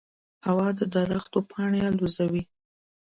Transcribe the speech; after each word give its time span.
هوا 0.47 0.67
د 0.79 0.81
درختو 0.95 1.39
پاڼې 1.49 1.81
الوزولې. 1.89 2.43